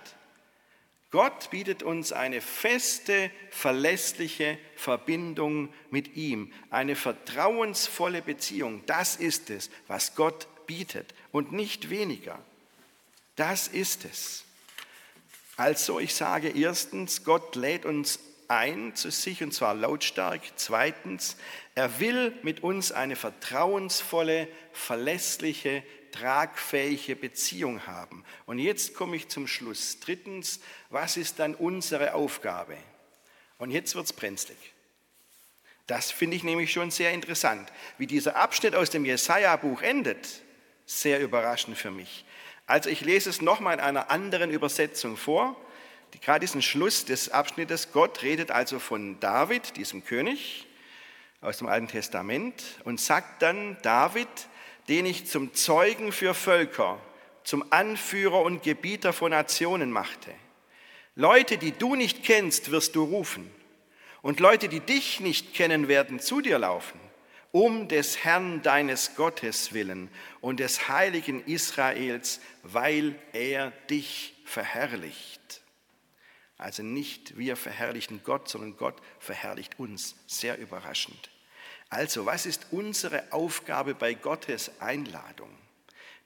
Gott 1.12 1.50
bietet 1.52 1.84
uns 1.84 2.14
eine 2.14 2.40
feste, 2.40 3.32
verlässliche 3.50 4.58
Verbindung 4.78 5.74
mit 5.90 6.16
ihm, 6.16 6.54
eine 6.70 6.96
vertrauensvolle 6.96 8.22
Beziehung. 8.22 8.84
Das 8.86 9.18
ist 9.18 9.50
es, 9.50 9.70
was 9.88 10.16
Gott 10.16 10.48
bietet 10.68 11.14
und 11.34 11.52
nicht 11.52 11.90
weniger. 11.90 12.40
Das 13.36 13.68
ist 13.68 14.06
es. 14.06 14.46
Also 15.58 16.00
ich 16.00 16.16
sage 16.16 16.50
erstens, 16.50 17.26
Gott 17.26 17.56
lädt 17.56 17.86
uns 17.86 18.20
ein 18.48 18.96
zu 18.96 19.12
sich 19.12 19.44
und 19.44 19.54
zwar 19.54 19.74
lautstark. 19.74 20.42
Zweitens, 20.56 21.36
er 21.76 22.00
will 22.00 22.34
mit 22.42 22.64
uns 22.64 22.92
eine 22.92 23.16
vertrauensvolle, 23.16 24.48
verlässliche, 24.72 25.84
tragfähige 26.12 27.16
Beziehung 27.16 27.88
haben. 27.88 28.24
Und 28.46 28.60
jetzt 28.60 28.94
komme 28.94 29.16
ich 29.16 29.28
zum 29.30 29.48
Schluss. 29.48 30.00
Drittens, 30.00 30.60
was 30.90 31.18
ist 31.18 31.40
dann 31.40 31.56
unsere 31.56 32.14
Aufgabe? 32.14 32.78
Und 33.58 33.72
jetzt 33.72 33.96
wird 33.96 34.06
es 34.06 34.14
brenzlig. 34.14 34.58
Das 35.88 36.12
finde 36.12 36.38
ich 36.38 36.44
nämlich 36.44 36.72
schon 36.72 36.92
sehr 36.92 37.12
interessant. 37.12 37.72
Wie 37.98 38.08
dieser 38.08 38.36
Abschnitt 38.36 38.76
aus 38.76 38.90
dem 38.90 39.06
Jesaja-Buch 39.06 39.82
endet, 39.82 40.42
sehr 40.86 41.20
überraschend 41.20 41.78
für 41.78 41.92
mich. 41.92 42.26
Also 42.66 42.90
ich 42.90 43.02
lese 43.02 43.30
es 43.30 43.42
nochmal 43.42 43.74
in 43.76 43.80
einer 43.82 44.10
anderen 44.10 44.52
Übersetzung 44.52 45.18
vor. 45.18 45.56
Gerade 46.22 46.42
diesen 46.42 46.62
Schluss 46.62 47.06
des 47.06 47.30
Abschnittes, 47.30 47.92
Gott 47.92 48.22
redet 48.22 48.52
also 48.52 48.80
von 48.80 49.20
David, 49.20 49.76
diesem 49.78 50.06
König 50.06 50.68
aus 51.42 51.58
dem 51.58 51.68
Alten 51.68 51.88
Testament, 51.88 52.64
und 52.84 53.00
sagt 53.00 53.42
dann, 53.42 53.78
David, 53.82 54.28
den 54.88 55.06
ich 55.06 55.26
zum 55.26 55.54
Zeugen 55.54 56.12
für 56.12 56.34
Völker, 56.34 57.00
zum 57.44 57.72
Anführer 57.72 58.42
und 58.42 58.64
Gebieter 58.64 59.14
von 59.14 59.32
Nationen 59.32 59.92
machte. 59.92 60.32
Leute, 61.16 61.58
die 61.58 61.72
du 61.72 61.96
nicht 61.96 62.24
kennst, 62.24 62.72
wirst 62.72 62.96
du 62.96 63.04
rufen. 63.04 63.52
Und 64.22 64.40
Leute, 64.40 64.70
die 64.70 64.80
dich 64.80 65.20
nicht 65.20 65.54
kennen, 65.54 65.88
werden 65.88 66.20
zu 66.20 66.42
dir 66.42 66.60
laufen, 66.60 67.00
um 67.52 67.88
des 67.88 68.24
Herrn 68.24 68.62
deines 68.62 69.16
Gottes 69.16 69.74
willen 69.74 70.10
und 70.40 70.60
des 70.60 70.88
heiligen 70.88 71.44
Israels, 71.46 72.40
weil 72.64 73.16
er 73.34 73.72
dich 73.90 74.36
verherrlicht. 74.46 75.62
Also 76.58 76.84
nicht 76.84 77.38
wir 77.38 77.56
verherrlichen 77.56 78.22
Gott, 78.24 78.48
sondern 78.48 78.78
Gott 78.78 79.02
verherrlicht 79.20 79.80
uns. 79.80 80.16
Sehr 80.28 80.60
überraschend. 80.60 81.32
Also, 81.92 82.26
was 82.26 82.46
ist 82.46 82.68
unsere 82.72 83.34
Aufgabe 83.34 83.94
bei 83.94 84.14
Gottes 84.14 84.72
Einladung? 84.80 85.50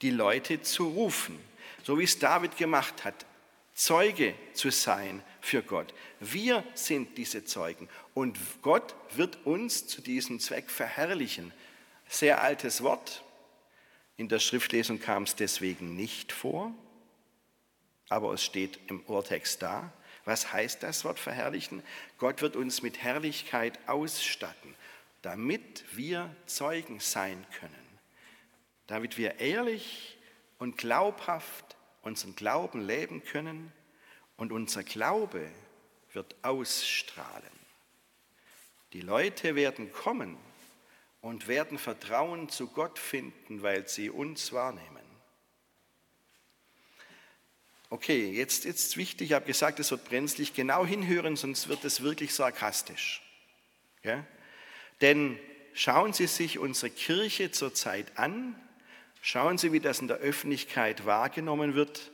Die 0.03 0.11
Leute 0.11 0.61
zu 0.61 0.87
rufen, 0.89 1.39
so 1.83 1.97
wie 1.97 2.03
es 2.03 2.19
David 2.19 2.55
gemacht 2.55 3.03
hat, 3.03 3.25
Zeuge 3.73 4.35
zu 4.53 4.69
sein 4.69 5.23
für 5.41 5.63
Gott. 5.63 5.91
Wir 6.19 6.63
sind 6.75 7.17
diese 7.17 7.45
Zeugen 7.45 7.89
und 8.13 8.37
Gott 8.61 8.93
wird 9.15 9.43
uns 9.43 9.87
zu 9.87 10.01
diesem 10.01 10.39
Zweck 10.39 10.69
verherrlichen. 10.69 11.51
Sehr 12.07 12.43
altes 12.43 12.83
Wort. 12.83 13.23
In 14.17 14.29
der 14.29 14.39
Schriftlesung 14.39 14.99
kam 14.99 15.23
es 15.23 15.35
deswegen 15.35 15.95
nicht 15.95 16.31
vor, 16.31 16.75
aber 18.07 18.31
es 18.33 18.43
steht 18.43 18.79
im 18.87 19.01
Urtext 19.07 19.63
da. 19.63 19.91
Was 20.25 20.53
heißt 20.53 20.83
das 20.83 21.03
Wort 21.05 21.17
verherrlichen? 21.17 21.81
Gott 22.19 22.43
wird 22.43 22.55
uns 22.55 22.83
mit 22.83 23.01
Herrlichkeit 23.01 23.79
ausstatten 23.87 24.75
damit 25.25 25.83
wir 25.97 26.35
Zeugen 26.45 26.99
sein 26.99 27.43
können, 27.59 27.99
damit 28.85 29.17
wir 29.17 29.39
ehrlich 29.39 30.19
und 30.59 30.77
glaubhaft 30.77 31.75
unseren 32.03 32.35
Glauben 32.35 32.85
leben 32.85 33.23
können 33.23 33.73
und 34.37 34.51
unser 34.51 34.83
Glaube 34.83 35.49
wird 36.13 36.35
ausstrahlen. 36.43 37.49
Die 38.93 39.01
Leute 39.01 39.55
werden 39.55 39.91
kommen 39.91 40.37
und 41.21 41.47
werden 41.47 41.79
Vertrauen 41.79 42.47
zu 42.49 42.67
Gott 42.67 42.99
finden, 42.99 43.63
weil 43.63 43.87
sie 43.87 44.11
uns 44.11 44.53
wahrnehmen. 44.53 45.03
Okay, 47.89 48.29
jetzt 48.29 48.63
ist 48.63 48.95
wichtig, 48.95 49.31
ich 49.31 49.33
habe 49.33 49.47
gesagt, 49.47 49.79
es 49.79 49.89
wird 49.89 50.05
brenzlig, 50.05 50.53
genau 50.53 50.85
hinhören, 50.85 51.35
sonst 51.35 51.67
wird 51.67 51.83
es 51.83 52.03
wirklich 52.03 52.31
sarkastisch. 52.35 53.23
Ja? 54.03 54.23
Denn 55.01 55.39
schauen 55.73 56.13
Sie 56.13 56.27
sich 56.27 56.59
unsere 56.59 56.89
Kirche 56.89 57.51
zurzeit 57.51 58.17
an, 58.17 58.55
schauen 59.21 59.57
Sie, 59.57 59.71
wie 59.71 59.79
das 59.79 59.99
in 59.99 60.07
der 60.07 60.17
Öffentlichkeit 60.17 61.05
wahrgenommen 61.05 61.75
wird, 61.75 62.11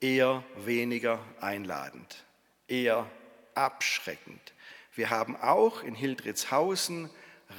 eher 0.00 0.44
weniger 0.64 1.20
einladend, 1.40 2.24
eher 2.68 3.10
abschreckend. 3.54 4.52
Wir 4.94 5.10
haben 5.10 5.36
auch 5.36 5.82
in 5.82 5.94
Hildritzhausen 5.94 7.10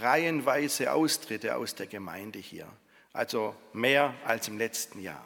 reihenweise 0.02 0.92
Austritte 0.92 1.56
aus 1.56 1.76
der 1.76 1.88
Gemeinde 1.88 2.40
hier, 2.40 2.68
also 3.14 3.56
mehr 3.74 4.14
als 4.26 4.48
im 4.48 4.58
letzten 4.58 5.02
Jahr. 5.02 5.26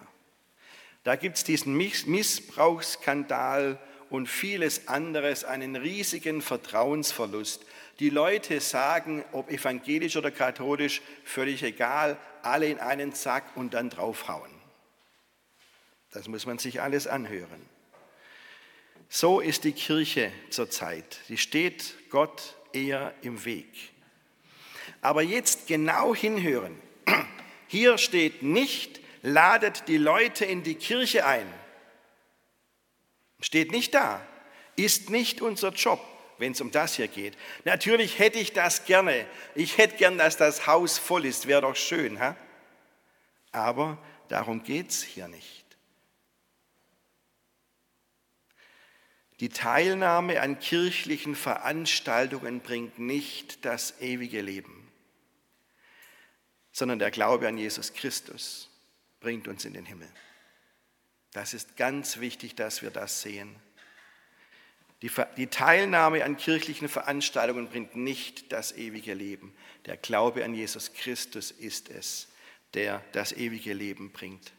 Da 1.04 1.16
gibt 1.16 1.38
es 1.38 1.44
diesen 1.44 1.76
Missbrauchsskandal 1.76 3.80
und 4.12 4.28
vieles 4.28 4.90
anderes, 4.90 5.46
einen 5.46 5.78
riesigen 5.78 6.42
Vertrauensverlust. 6.42 7.66
Die 8.00 8.10
Leute 8.10 8.60
sagen, 8.60 9.24
ob 9.32 9.50
evangelisch 9.50 10.18
oder 10.18 10.32
katholisch, 10.32 11.02
völlig 11.24 11.64
egal, 11.64 12.18
alle 12.42 12.68
in 12.68 12.80
einen 12.80 13.14
Sack 13.14 13.46
und 13.56 13.74
dann 13.74 13.90
draufhauen. 13.90 14.52
Das 16.12 16.28
muss 16.28 16.46
man 16.46 16.58
sich 16.58 16.82
alles 16.82 17.08
anhören. 17.08 17.62
So 19.08 19.40
ist 19.40 19.64
die 19.64 19.72
Kirche 19.72 20.30
zurzeit. 20.50 21.20
Sie 21.30 21.38
steht 21.38 21.96
Gott 22.10 22.58
eher 22.74 23.14
im 23.22 23.46
Weg. 23.46 23.92
Aber 25.02 25.22
jetzt 25.22 25.68
genau 25.68 26.14
hinhören. 26.14 26.76
Hier 27.68 27.98
steht 27.98 28.44
nicht, 28.44 29.00
ladet 29.22 29.88
die 29.88 29.98
Leute 29.98 30.44
in 30.44 30.64
die 30.64 30.76
Kirche 30.76 31.26
ein. 31.26 31.48
Steht 33.42 33.72
nicht 33.72 33.94
da. 33.94 34.26
Ist 34.76 35.10
nicht 35.10 35.42
unser 35.42 35.70
Job, 35.70 36.00
wenn 36.38 36.54
es 36.54 36.62
um 36.62 36.72
das 36.72 36.96
hier 36.96 37.08
geht. 37.08 37.38
Natürlich 37.66 38.20
hätte 38.20 38.40
ich 38.40 38.54
das 38.54 38.86
gerne. 38.86 39.26
Ich 39.56 39.78
hätte 39.78 39.98
gern, 39.98 40.18
dass 40.18 40.38
das 40.38 40.68
Haus 40.68 40.98
voll 40.98 41.26
ist. 41.26 41.48
Wäre 41.48 41.62
doch 41.62 41.76
schön. 41.76 42.20
Ha? 42.20 42.38
Aber 43.52 43.98
darum 44.30 44.64
geht 44.64 44.90
es 44.90 45.04
hier 45.04 45.28
nicht. 45.28 45.66
Die 49.42 49.50
Teilnahme 49.50 50.40
an 50.40 50.60
kirchlichen 50.60 51.36
Veranstaltungen 51.36 52.60
bringt 52.60 53.00
nicht 53.00 53.66
das 53.66 54.00
ewige 54.00 54.40
Leben, 54.40 54.88
sondern 56.72 57.00
der 57.00 57.10
Glaube 57.10 57.48
an 57.48 57.58
Jesus 57.58 57.94
Christus 57.94 58.70
bringt 59.20 59.48
uns 59.48 59.66
in 59.66 59.74
den 59.74 59.86
Himmel. 59.86 60.08
Das 61.34 61.54
ist 61.54 61.78
ganz 61.78 62.20
wichtig, 62.20 62.56
dass 62.56 62.82
wir 62.82 62.92
das 62.92 63.22
sehen. 63.22 63.56
Die, 65.02 65.10
die, 65.38 65.48
Teilnahme 65.48 66.24
an 66.24 66.38
kirchlichen 66.38 66.88
Veranstaltungen 66.88 67.70
bringt 67.70 67.96
nicht 67.96 68.52
das 68.52 68.72
ewige 68.74 69.16
Leben. 69.16 69.54
Der 69.88 69.98
Glaube 69.98 70.46
an 70.46 70.54
Jesus 70.54 70.94
Christus 70.94 71.50
ist 71.50 71.90
es, 71.90 72.28
der 72.76 73.04
das 73.12 73.32
ewige 73.32 73.74
Leben 73.74 74.12
bringt. 74.12 74.54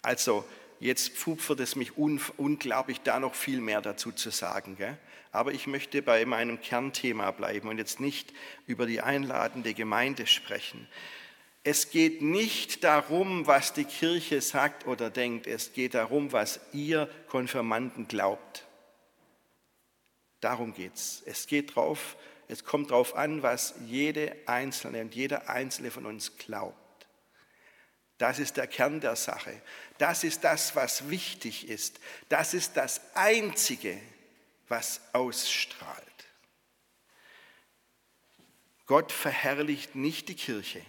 Also 0.00 0.46
jetzt 0.80 1.10
pfupfert 1.10 1.60
es 1.60 1.76
mich 1.76 1.98
un, 1.98 2.20
unglaublich, 2.38 3.02
da 3.02 3.20
noch 3.20 3.34
viel 3.34 3.60
mehr 3.60 3.82
dazu 3.82 4.12
zu 4.12 4.30
sagen. 4.30 4.76
Gell? 4.76 4.96
Aber 5.30 5.52
ich 5.52 5.66
möchte 5.66 6.00
bei 6.00 6.24
meinem 6.24 6.60
Kernthema 6.60 7.30
bleiben 7.30 7.68
und 7.68 7.76
jetzt 7.76 8.00
nicht 8.00 8.32
über 8.66 8.86
die 8.86 9.02
einladende 9.02 9.74
Gemeinde 9.74 10.26
sprechen. 10.26 10.88
Es 11.64 11.90
geht 11.90 12.22
nicht 12.22 12.82
darum, 12.82 13.46
was 13.46 13.72
die 13.72 13.84
Kirche 13.84 14.40
sagt 14.40 14.86
oder 14.86 15.10
denkt, 15.10 15.46
es 15.46 15.72
geht 15.72 15.94
darum, 15.94 16.32
was 16.32 16.60
ihr 16.72 17.08
Konfirmanden 17.28 18.08
glaubt. 18.08 18.66
Darum 20.40 20.74
geht 20.74 20.94
es. 20.94 21.22
Es 21.24 21.46
geht 21.46 21.76
drauf, 21.76 22.16
es 22.48 22.64
kommt 22.64 22.90
darauf 22.90 23.14
an, 23.14 23.42
was 23.42 23.74
jede 23.86 24.36
Einzelne 24.46 25.02
und 25.02 25.14
jeder 25.14 25.48
Einzelne 25.48 25.92
von 25.92 26.04
uns 26.04 26.36
glaubt. 26.36 26.76
Das 28.18 28.40
ist 28.40 28.56
der 28.56 28.66
Kern 28.66 29.00
der 29.00 29.16
Sache. 29.16 29.62
Das 29.98 30.24
ist 30.24 30.42
das, 30.42 30.74
was 30.74 31.10
wichtig 31.10 31.68
ist. 31.68 32.00
Das 32.28 32.54
ist 32.54 32.76
das 32.76 33.00
Einzige, 33.14 34.00
was 34.68 35.00
ausstrahlt. 35.12 36.02
Gott 38.86 39.12
verherrlicht 39.12 39.94
nicht 39.94 40.28
die 40.28 40.34
Kirche. 40.34 40.82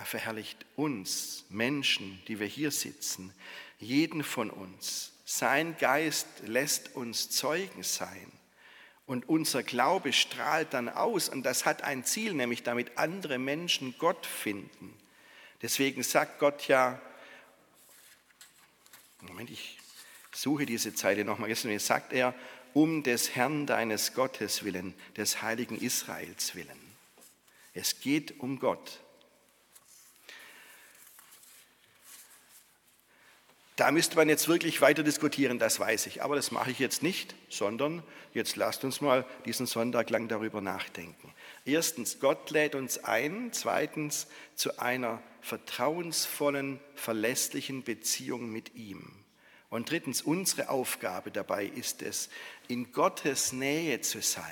Er 0.00 0.06
verherrlicht 0.06 0.64
uns, 0.76 1.44
Menschen, 1.50 2.22
die 2.26 2.40
wir 2.40 2.46
hier 2.46 2.70
sitzen, 2.70 3.34
jeden 3.78 4.24
von 4.24 4.48
uns. 4.48 5.12
Sein 5.26 5.76
Geist 5.76 6.26
lässt 6.46 6.96
uns 6.96 7.28
Zeugen 7.28 7.82
sein. 7.82 8.32
Und 9.04 9.28
unser 9.28 9.62
Glaube 9.62 10.14
strahlt 10.14 10.72
dann 10.72 10.88
aus. 10.88 11.28
Und 11.28 11.42
das 11.42 11.66
hat 11.66 11.82
ein 11.82 12.02
Ziel, 12.02 12.32
nämlich 12.32 12.62
damit 12.62 12.96
andere 12.96 13.36
Menschen 13.36 13.94
Gott 13.98 14.24
finden. 14.24 14.98
Deswegen 15.60 16.02
sagt 16.02 16.38
Gott 16.38 16.66
ja, 16.66 16.98
Moment, 19.20 19.50
ich 19.50 19.76
suche 20.32 20.64
diese 20.64 20.94
Zeile 20.94 21.26
nochmal. 21.26 21.50
Jetzt 21.50 21.66
sagt 21.86 22.14
er, 22.14 22.34
um 22.72 23.02
des 23.02 23.36
Herrn 23.36 23.66
deines 23.66 24.14
Gottes 24.14 24.64
willen, 24.64 24.94
des 25.18 25.42
heiligen 25.42 25.76
Israels 25.78 26.54
willen. 26.54 26.96
Es 27.74 28.00
geht 28.00 28.40
um 28.40 28.58
Gott. 28.58 29.00
Da 33.80 33.90
müsste 33.92 34.16
man 34.16 34.28
jetzt 34.28 34.46
wirklich 34.46 34.82
weiter 34.82 35.02
diskutieren, 35.02 35.58
das 35.58 35.80
weiß 35.80 36.04
ich. 36.08 36.22
Aber 36.22 36.36
das 36.36 36.50
mache 36.50 36.70
ich 36.70 36.78
jetzt 36.78 37.02
nicht, 37.02 37.34
sondern 37.48 38.02
jetzt 38.34 38.56
lasst 38.56 38.84
uns 38.84 39.00
mal 39.00 39.24
diesen 39.46 39.64
Sonntag 39.64 40.10
lang 40.10 40.28
darüber 40.28 40.60
nachdenken. 40.60 41.32
Erstens, 41.64 42.20
Gott 42.20 42.50
lädt 42.50 42.74
uns 42.74 43.02
ein. 43.02 43.54
Zweitens, 43.54 44.26
zu 44.54 44.78
einer 44.78 45.22
vertrauensvollen, 45.40 46.78
verlässlichen 46.94 47.82
Beziehung 47.82 48.52
mit 48.52 48.74
ihm. 48.74 49.14
Und 49.70 49.90
drittens, 49.90 50.20
unsere 50.20 50.68
Aufgabe 50.68 51.30
dabei 51.30 51.64
ist 51.64 52.02
es, 52.02 52.28
in 52.68 52.92
Gottes 52.92 53.54
Nähe 53.54 54.02
zu 54.02 54.20
sein, 54.20 54.44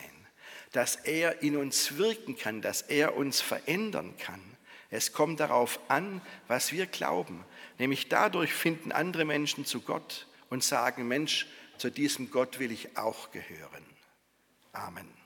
dass 0.73 0.97
er 0.97 1.43
in 1.43 1.59
uns 1.59 1.99
wirken 1.99 2.39
kann, 2.39 2.63
dass 2.63 2.81
er 2.81 3.15
uns 3.15 3.43
verändern 3.43 4.15
kann. 4.17 4.41
Es 4.91 5.13
kommt 5.13 5.41
darauf 5.41 5.81
an, 5.89 6.23
was 6.47 6.73
wir 6.73 6.87
glauben. 6.87 7.45
Nämlich 7.79 8.09
dadurch 8.09 8.53
finden 8.55 8.93
andere 8.93 9.25
Menschen 9.25 9.67
zu 9.67 9.81
Gott 9.81 10.27
und 10.49 10.65
sagen, 10.65 11.07
Mensch, 11.07 11.47
zu 11.77 11.91
diesem 11.91 12.31
Gott 12.31 12.59
will 12.59 12.73
ich 12.73 12.97
auch 12.97 13.31
gehören. 13.31 13.85
Amen. 14.73 15.18